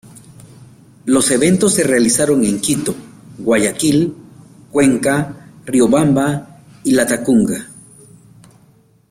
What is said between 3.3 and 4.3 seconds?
Guayaquil,